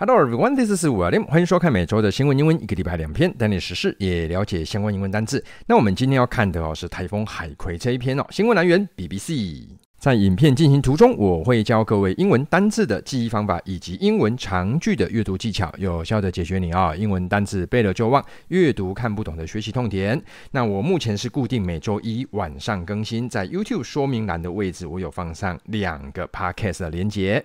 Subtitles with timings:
[0.00, 1.26] Hello everyone, this is William。
[1.26, 5.44] 欢迎收看每周的新闻英文，一个礼拜两篇，带你时事也了解相关英文单字。
[5.66, 8.24] 那我们今天要看的哦是台风海葵这一篇哦。
[8.30, 9.66] 新闻来源 BBC。
[9.98, 20.18] 在影片进行途中，我会教各位英文单字的记忆方法，以及英文长句的阅读技巧，有效的解决你啊、哦、英文单字背了就忘、阅读看不懂的学习痛点。
[20.52, 27.44] 那我目前是固定每周一晚上更新，在 YouTube 说明栏的位置，我有放上两个 Podcast 的连接。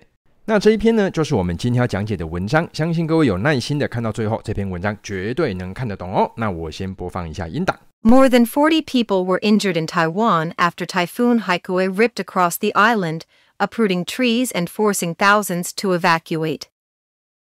[0.50, 2.68] 那这一篇呢，就是我们今天要讲解的文章。
[2.72, 6.28] 相信各位有耐心的看到最后，这篇文章绝对能看得懂哦。
[6.36, 7.78] 那我先播放一下音档。
[8.02, 13.20] More than 40 people were injured in Taiwan after Typhoon Haikui ripped across the island,
[13.58, 16.62] uprooting trees and forcing thousands to evacuate.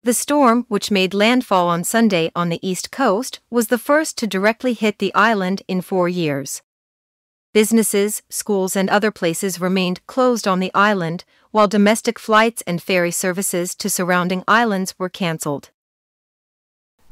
[0.03, 4.27] The storm, which made landfall on Sunday on the east coast, was the first to
[4.27, 6.61] directly hit the island in four years.
[7.53, 11.19] Businesses, schools, and other places remained closed on the island,
[11.51, 15.65] while domestic flights and ferry services to surrounding islands were canceled.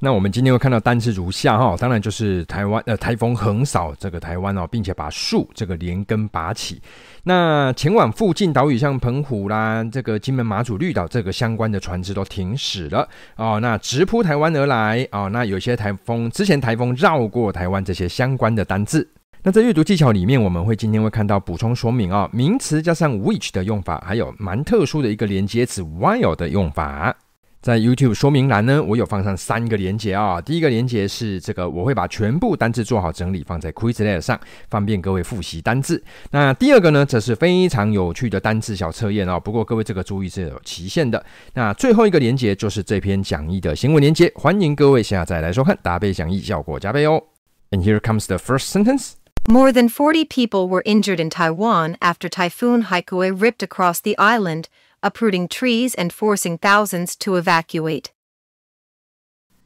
[0.04, 6.82] 那我们今天会看到单词如下哈，当然就是台湾呃台风横扫这个台湾哦，并且把树这个连根拔起。
[7.26, 13.60] 那前往附近岛屿像澎湖啦、这个金门、马祖、绿岛这个相关的船只都停驶了哦。
[13.62, 19.08] 那直扑台湾而来哦，那有些台风之前台风绕过台湾这些相关的单字。
[19.47, 27.17] 那在阅读技巧里面，我们会今天会看到补充说明啊、名词加上 which 的用法，还有蛮特殊的一个连接词 while 的用法。
[27.61, 34.37] 在 YouTube 说明栏呢，我有放上三个连接啊、第一个连接是这个，我会把全部单字做好整理放在 Quizlet 上，
[34.69, 36.03] 方便各位复习单字。
[36.33, 39.39] 那第二个呢，则是非常有趣的单字小测验哦。
[39.39, 41.25] 不过各位这个注意是有期限的。
[41.55, 47.23] 那最后一个连接就是这篇讲义的新闻连接，欢迎各位下载来收看，搭配讲义效果加倍哦。
[47.71, 49.13] And here comes the first sentence.
[49.49, 54.69] More than 40 people were injured in Taiwan after Typhoon Haikui ripped across the island,
[55.03, 58.07] uprooting trees and forcing thousands to evacuate.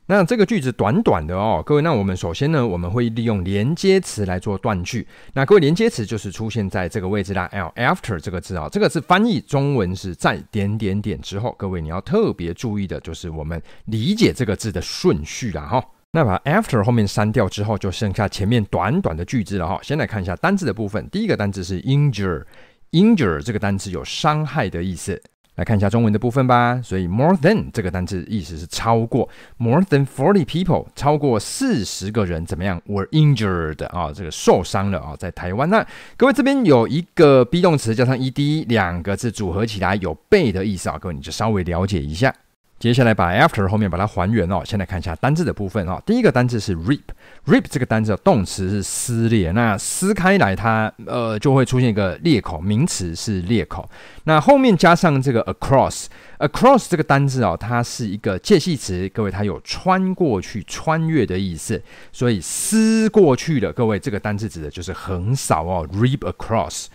[0.06, 5.06] 那这个句子短短的哦，各位，那我们首先呢，我们会利用连接词来做断句。
[5.34, 11.54] 那各位，连接词就是出现在这个位置啦，l after 这个字啊、哦，这个字翻译中文是在点点点之后。
[11.56, 19.78] 各位，你要特别注意的就是我们理解这个字的顺序啦，哈、那把 after 后面删掉之后，就剩下前面短短的句子了哈。
[19.80, 25.22] 先来看一下单字的部分，第一个单字是 injure，injure 这个单字有伤害的意思。
[25.54, 26.80] 来看一下中文的部分吧。
[26.82, 29.28] 所以 more than 这个单字意思是超过
[29.58, 35.70] ，more than forty people 超过四十个人怎么样？were injured 啊，这个受伤了啊，在台湾。
[35.70, 42.34] 那各位这边有一个 be 动词加上 ed 两个字组合起来有被的意思啊，各位你就稍微了解一下。
[42.80, 44.62] 接下来把 after 后面把它还原哦。
[44.64, 46.02] 先来看一下单字的部分哦。
[46.06, 53.86] 第一个单字是 rip，rip 这个单字的动词是撕裂，那撕开来它呃就会出现一个裂口，名词是裂口。
[54.24, 61.80] 那后面加上这个 across，across 这个单字哦，它是一个介系词，各位它有穿过去、穿越的意思，
[62.10, 66.86] 所以撕过去的各位这个单字指的就是横扫哦，rip across。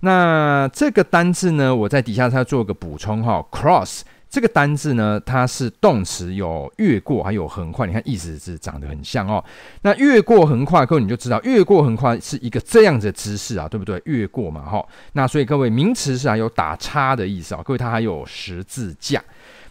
[0.00, 4.02] 那这个单字呢，我在底下再做个补充哈、，cross。
[4.30, 7.84] 这个单字呢，它是动词，有越过，还有横跨。
[7.84, 9.44] 你看意思是长得很像哦。
[9.82, 14.00] 那越过横跨，各位你就知道，越过横跨是一个这样子的姿势啊，对不对？
[14.04, 14.86] 越过嘛，哈。
[15.14, 19.20] 那所以各位名词是还有打叉的意思啊，各位它还有十字架。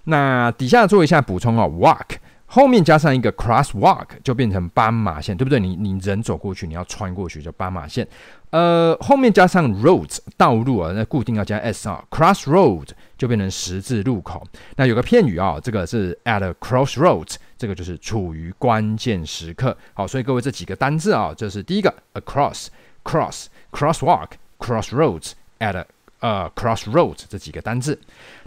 [0.04, 2.18] 那底下做一下补充哦，walk。
[2.52, 5.60] 后面加上一个 crosswalk 就变成斑马线，对不对？
[5.60, 8.08] 你你人走过去，你要穿过去就斑马线。
[8.50, 14.44] 呃，后面加上 road 道路啊，那固定要加 s 啊，crossroad 就变成十字路口。
[14.78, 19.78] 那有个片语啊，这个是 at a cross road，这个就是处于关键时刻。
[19.94, 22.70] 好，所以各位这几个单字啊，这是第一个 across、
[23.04, 25.86] cross、crosswalk、crossroads、at a
[26.22, 28.00] 呃 crossroads 这几个单字。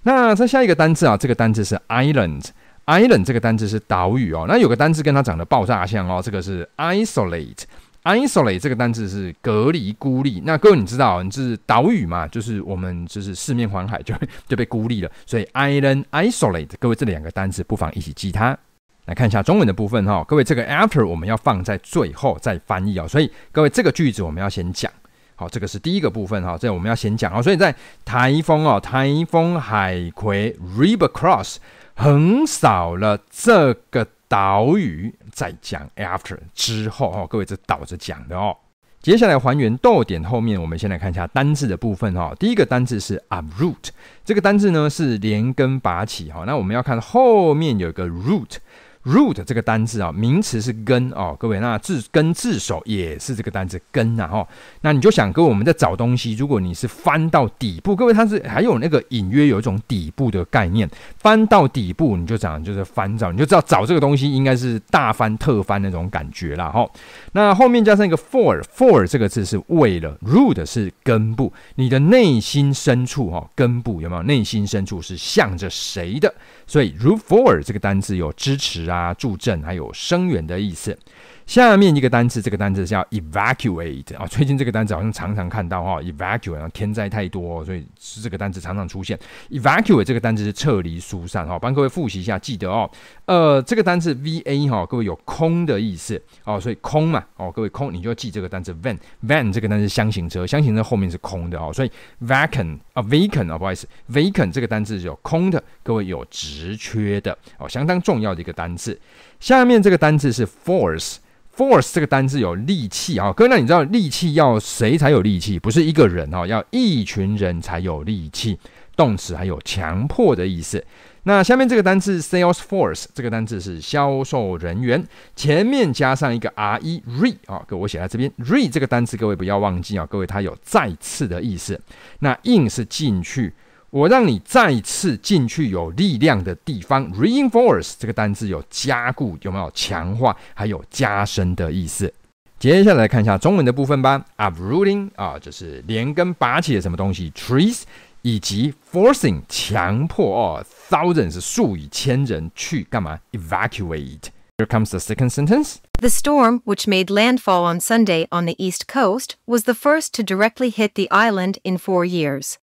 [0.02, 2.46] 那再下一个单字啊，这个单字是 island。
[2.86, 7.62] Island 这个单字是岛屿哦，那有个单字跟它长得爆炸像哦，这个是 isolate。
[8.04, 10.42] isolate 这个单字是隔离、孤立。
[10.44, 14.12] 那各位你知道，你是岛屿嘛，就是我们就是四面环海就
[14.48, 16.70] 就被孤立了，所以 island isolate。
[16.80, 18.58] 各位这两个单字不妨一起记它。
[19.04, 24.90] 来看一下中文的部分哈、哦，各位这个 after 我们要放在最后再翻译哦，所以各位这个句子我们要先讲。
[25.36, 27.40] 好，这个是第一个部分哈，这我们要先讲哦。
[27.40, 27.72] 所以在
[28.04, 31.56] 台风哦，台风海葵 rip across。
[31.94, 38.56] 横扫了这个岛屿，再讲 after 之后哦，各位这倒着讲的哦。
[39.02, 42.32] 接下来还原逗点后面，我们先来看一下单字的部分哈。
[42.38, 43.88] 第一个单字是 uproot，
[44.24, 46.44] 这个单字呢是连根拔起哈。
[46.46, 48.56] 那我们要看后面有个 root
[49.04, 54.46] root 这个单字啊，名词是根哦，各位，那字根字首也是这个单字根呐哈。
[54.80, 60.88] 那你就想，各位我们在找东西，如果你是翻到底部，各位它是还有那个隐约有一种底部的概念，
[61.18, 66.88] 翻到底部你就讲就是翻找，你就知道找这个东西应该是大翻特翻那种感觉啦哈。
[67.32, 74.22] 那后面加上一个 for，for 这个字是为了，root 是根部，你的内心深处哈，根部有没有？
[74.22, 76.32] 内心深处是向着谁的？
[76.66, 80.98] 所以 root for 这个单字有支持啊、啊助阵，还有声援的意思。
[81.46, 89.18] 下面一个单词，这个单词叫 evacuate 啊，最近这个单词好像常常看到哈，evacuate，然后天灾太多，所以是这个单词常常出现。
[89.50, 92.90] evacuate 这个单词是撤离、疏散哈，帮各位复习一下，记得哦。
[93.26, 101.90] 呃，这个单词 va 哈，各位有空的意思哦，所以空嘛哦，各位空，你就要记这个单词 van，van 这个单词箱型车，箱型车后面是空的哦，所以
[102.24, 108.98] vacant 啊，vacant 啊，不好意思，vacant 这个单词有空的，各位有职缺的哦，相当重要的一个单词。
[109.42, 111.16] 下面这个单词是 force。
[111.56, 115.58] Force 这个单字有力气啊，各位，那你知道力气要谁才有力气？
[115.58, 118.56] 不是一个人哦，要一群人才有力气。
[118.94, 120.82] 动词还有强迫的意思。
[121.24, 125.04] 那下面这个单字 Sales Force 这个单字是销售人员，
[125.34, 131.78] 前面加上一个 re re 啊，各位我写在这边 re 这个单词，各位不要忘记啊，各位它有再次的意思。
[132.20, 133.52] 那 in 是进去。
[133.91, 142.13] 我让你再次进去有力量的地方，reinforce 这个单字有加固，有没有强化，还有加深的意思。
[142.59, 144.25] 接下来看一下中文的部分吧。
[144.37, 147.83] uprooting 啊，就是连根拔起的什么东西，trees，
[148.23, 153.19] 以及 forcing 强迫哦，thousands 数以千人去干嘛？
[153.31, 155.75] evacuate。Here comes the second sentence.
[155.99, 160.23] The storm, which made landfall on Sunday on the east coast, was the first to
[160.23, 162.55] directly hit the island in four years.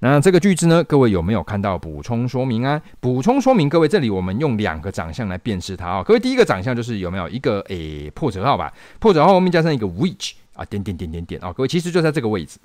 [0.00, 2.80] 那这个句子呢，各位有没有看到补充说明啊？
[3.00, 6.04] 补充说明，各位这里我们用两个长相来辨识它啊、哦。
[6.04, 8.72] 各位第一个长相就是有没有一个诶破折号吧？
[9.00, 11.52] 破折号后面加上一个 which 啊，点点点点点啊、哦。
[11.52, 12.58] 各位其实就在这个位置，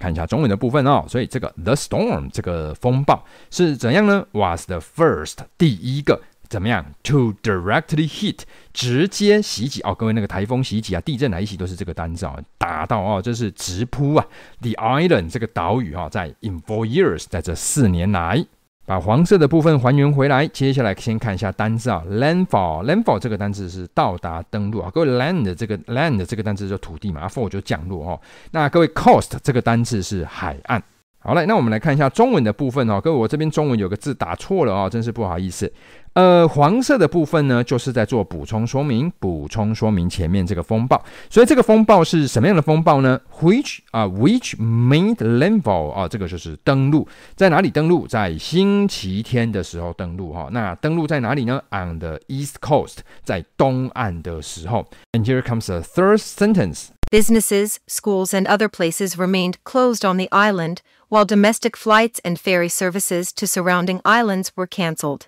[0.00, 8.40] 看一下中文的部分哦，所以这个 the storm 这个风暴是怎样呢？Was the first 第一个怎么样？To directly hit
[8.72, 14.26] 直接袭击哦，各位那个台风袭击啊，地震来袭都是这个单字啊，打到哦，这是直扑啊
[14.62, 18.46] ，the island 这个岛屿哦，在 in four years 在这四年来。
[18.90, 28.20] 把黄色的部分还原回来，接下来先看一下单字啊，landfall，landfall 这个单字是到达登陆啊，各位 land 这个 land 这个单字就土地嘛，fall 就降落哦。
[28.50, 30.82] 那各位，cost 这个单字是海岸。
[31.19, 35.73] 好嘞，那我们来看一下中文的部分哦，各位我这边中文有个字打错了哦，真是不好意思。
[36.13, 41.03] 呃，黄色的部分呢，就是在做补充说明，补充说明前面这个风暴。
[41.29, 43.19] 所以这个风暴是什么样的风暴呢？
[43.41, 48.07] Which 啊，which made landfall 啊，这个就是登陆，在哪里登陆？
[48.07, 50.49] 在星期天的时候登陆哈。
[50.51, 51.59] 那登陆在哪里呢？
[51.71, 54.85] On the east coast，在东岸的时候。
[55.13, 56.89] And here comes the third sentence.
[57.11, 60.77] Businesses, schools, and other places remained closed on the island,
[61.10, 65.22] While domestic flights and ferry services to surrounding islands were cancelled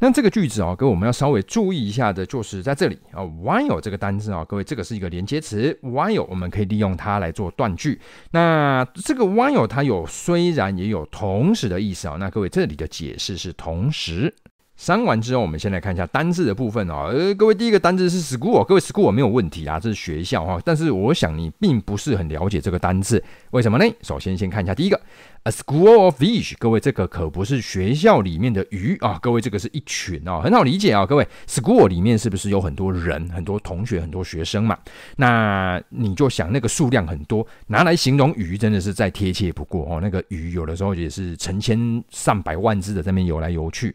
[0.00, 8.00] 那这个句子哦，各位我们要稍微注意一下的，就是在这里啊，while 这个单字啊，各位这个是一个连接词，while 我们可以利用它来做断句。
[8.32, 12.16] 那这个 while 它有虽然也有同时的意思啊。
[12.18, 14.34] 那各位这里的解释是同时。
[14.82, 17.08] 删完之后，我们先来看一下单字的部分哦。
[17.14, 20.60] 呃，各位第一个单字是 school，各位 school 没有问题啊，这是学校哈。
[20.64, 23.22] 但是我想你并不是很了解这个单字，
[23.52, 23.84] 为什么呢？
[24.02, 25.00] 首先先看一下第一个
[25.44, 31.06] ，a school of fish，各位这个可不是学校里面的鱼啊，各位这个是一群哦，很好理解啊。
[31.06, 34.76] 各位 school 里面是不是有很多人、很多同学、很多学生嘛？
[35.14, 40.00] 那你就想那个数量很多，拿来形容鱼真的是再贴切不过哦。
[40.02, 43.94] 那个鱼有的时候也是成千上百万只的在那边游来游去。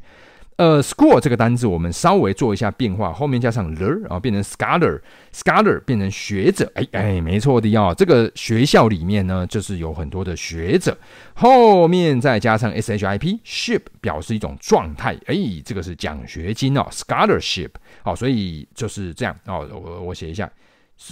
[0.57, 6.71] 呃，school 这个单字我们稍微做一下变化，后面加上 the，然后变成 scholar，scholar 变成学者。
[6.73, 10.97] 哎哎，没错的哦，这个学校里面呢，就是有很多的学者，
[11.35, 15.15] 后面再加上 ship，ship 表示一种状态。
[15.27, 17.69] 哎，这个是奖学金哦，scholarship。
[18.01, 19.69] 好，所以就是这样哦。
[19.71, 20.51] 我我写一下，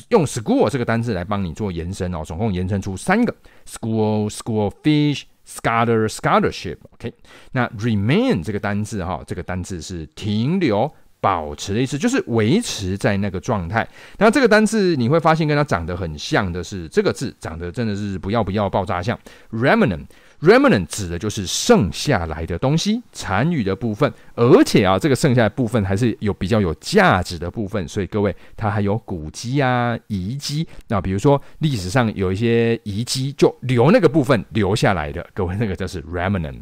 [0.10, 3.32] 用 school 这个单字来帮你做延伸哦，总共延伸出三个
[3.68, 5.22] ，school，schoolfish。
[5.48, 7.14] Scholar scholarship，OK，、
[7.52, 13.88] 那 remain 这个单字哈，这个单字是停留、保持的意思，就是维持在那个状态。
[14.18, 19.18] 那这个单字你会发现跟它长得很像的是这个字，长得真的是不要不要爆炸像
[19.52, 20.06] remnant。
[20.42, 30.68] Remnant 指的就是剩下来的东西，残余的部分，而且啊，这个剩下的部分还是有比较有价值的部分，所以各位，它还有古迹啊、遗迹。
[30.88, 36.60] 那比如说历史上有一些遗迹，就留那个部分留下来的，各位那个就是 remnant。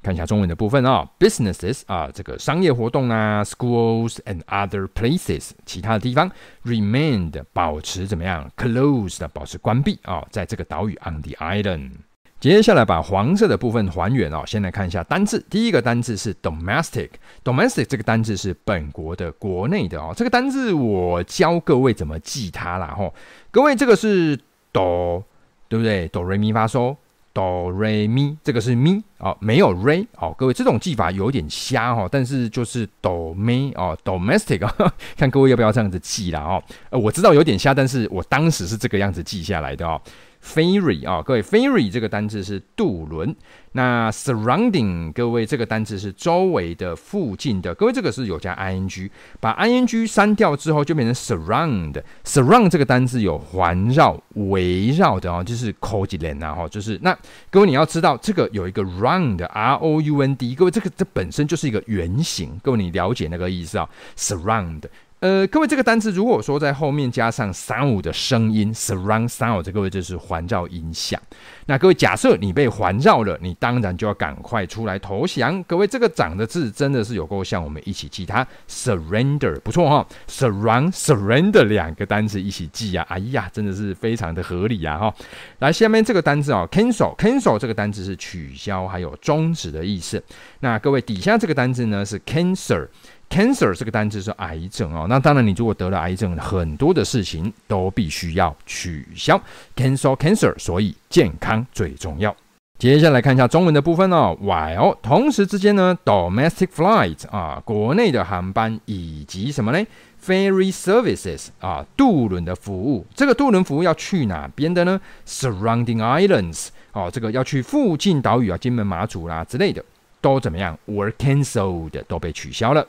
[0.00, 6.30] 看一下中文的部分啊，businesses 啊，这个商业活动啊，schools and other places 其他的地方
[6.64, 11.90] ，remained 保持怎么样？closed 保持关闭啊，在这个岛屿 on the island。
[12.40, 15.44] 接下来把黄色的部分还原哦，先来看一下单字。
[15.50, 20.12] 第一个单字是 domestic，domestic 这个单字是本国的、国内的哦。
[20.16, 23.12] 这个单字我教各位怎么记它啦吼。
[23.50, 24.38] 各位这个是
[24.72, 25.24] 哆，
[25.68, 26.06] 对不对？
[26.08, 26.94] 哆瑞咪发嗦，
[27.32, 30.32] 哆瑞咪，这个是咪哦，没有瑞哦。
[30.38, 36.62] 各位这种记法有点瞎哈，但是就是哆咪哦，domestic 啊， 看各位要不要这样子记啦哦。
[36.90, 40.00] 呃，我知道有点瞎，但是我当时是这个样子记下来的哦。
[40.42, 43.34] Ferry 啊，各位，Ferry 这个单字是渡轮。
[43.72, 47.74] 那 surrounding，各位，这个单字是周围的、附近的。
[47.74, 52.02] 各位，这个是有加 ing，把 ing 删掉之后就变成 surround。
[52.24, 57.16] surround 这个单字有环绕、围绕的哦，就是 courtyland 啊，哈，就是那
[57.50, 62.58] 各位你要知道，这个有一个 round，r o u n d，各位，这个这本身就是一个圆形。
[62.62, 64.84] 各位，你了解那个意思啊？surround。
[65.20, 71.20] 呃，各位，这个单词如果说在后面加上 sound 的声音，surround sound，这各位就是环绕音响。
[71.66, 75.60] 那各位，假设你被环绕了，你当然就要赶快出来投降。
[75.64, 85.14] 各位，这个长的字真的是有够像，我们一起记它，surrender，不错哈，surround surrender 两个单词一起记啊，哎呀，真的是非常的合理啊哈。
[85.58, 90.22] 来，下面这个单字啊，cancel cancel 这个单字是取消还有终止的意思。
[90.60, 92.86] 那各位底下这个单字呢是 cancer。
[93.30, 99.40] Cancer 这个单字是癌症哦，那当然你如果得了癌症，很多的事情都必须要取消。
[99.76, 102.34] Cancel cancer，所以健康最重要。
[102.78, 109.86] 接下来看一下中文的部分哦，while 同时之间呢，domestic flight 啊，国内的航班以及什么呢
[110.24, 113.04] ？Ferry services 啊，渡轮的服务。
[113.14, 119.84] 这个渡轮服务要去哪边的呢？Surrounding islands 哦、这个要去附近岛屿啊，金门、马祖啦、之类的，
[120.20, 122.86] 都怎么样？Were cancelled，都被取消了。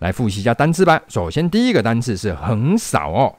[0.00, 1.00] 来复习一下单词吧。
[1.08, 3.34] 首先，第一个单词是横扫哦。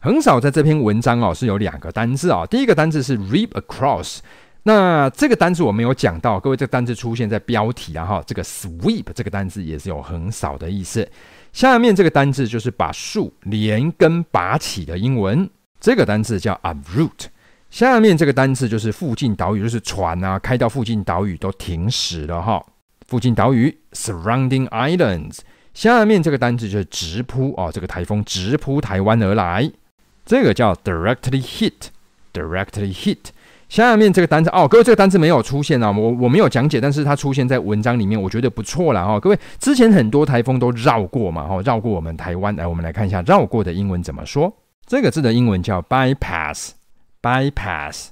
[0.00, 2.46] 横扫在这篇文章哦是有两个单字哦。
[2.48, 4.18] 第一个单字是 rip across，
[4.62, 8.22] 那这个单字我没有讲到，各位这个单字出现在标题啊哈。
[8.24, 11.08] 这个 sweep 这个单字也是有横扫的意思。
[11.52, 15.50] 下面这个单字就是把树连根拔起的英文，
[15.80, 17.26] 这个单字叫 uproot。
[17.68, 22.64] 下面这个单字就是附近岛屿，就是船啊开到附近岛屿都停驶了哈。
[23.08, 25.38] 附近岛屿 surrounding islands。
[25.78, 29.70] 下面这个单字就是直扑哦，这个台风直扑台湾而来，
[30.26, 33.18] 这个叫 directly hit，directly hit。
[33.68, 39.20] 下面这个单字哦，各位这个单字没有出现啊，我我没有讲解，但是它出现在文章里面，我觉得不错了哈。
[39.20, 44.52] 各位之前很多台风都绕过嘛，哈，绕过我们台湾，来我们来看一下绕过的英文怎么说。
[44.84, 48.08] 这个字的英文叫 bypass，bypass。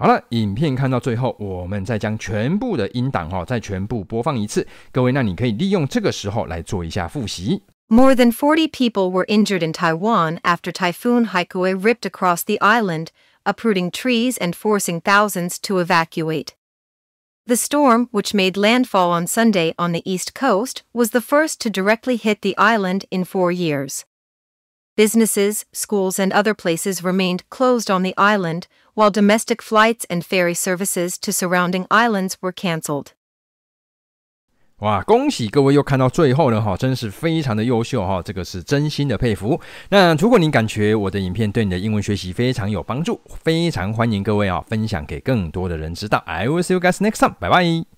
[0.00, 4.66] 好了，影片看到最后，我们再将全部的音档哈，再全部播放一次。
[4.92, 7.62] 各位，那你可以利用这个时候来做一下复习。
[7.88, 13.06] More than forty people were injured in Taiwan after Typhoon Haikui ripped across the island,
[13.44, 16.48] uprooting trees and forcing thousands to evacuate.
[17.46, 21.70] The storm, which made landfall on Sunday on the east coast, was the first to
[21.70, 24.04] directly hit the island in four years.
[24.96, 28.62] Businesses, schools, and other places remained closed on the island,
[28.94, 33.08] while domestic flights and ferry services to surrounding islands were canceled.
[34.80, 39.58] 哇，恭喜各位又看到最后了哈，真是非常的优秀哈，这个是真心的佩服。
[39.88, 46.18] 那如果您感觉我的影片对你的英文学习非常有帮助，非常欢迎各位啊分享给更多的人知道。
[46.26, 47.86] I will see you guys next time，拜拜。